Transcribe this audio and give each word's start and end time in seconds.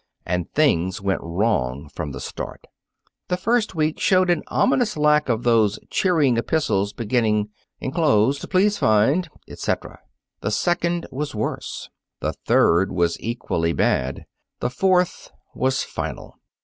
And 0.25 0.51
things 0.51 0.99
went 0.99 1.21
wrong 1.21 1.87
from 1.87 2.11
the 2.11 2.19
start. 2.19 2.65
The 3.27 3.37
first 3.37 3.75
week 3.75 3.99
showed 3.99 4.31
an 4.31 4.41
ominous 4.47 4.97
lack 4.97 5.29
of 5.29 5.43
those 5.43 5.77
cheering 5.91 6.37
epistles 6.37 6.91
beginning, 6.91 7.49
"Enclosed 7.79 8.49
please 8.49 8.79
find," 8.79 9.29
etc. 9.47 9.99
The 10.39 10.49
second 10.49 11.05
was 11.11 11.35
worse. 11.35 11.89
The 12.19 12.33
third 12.33 12.91
was 12.91 13.19
equally 13.19 13.73
bad. 13.73 14.25
The 14.59 14.71
fourth 14.71 15.29
was 15.53 15.83
final. 15.83 16.39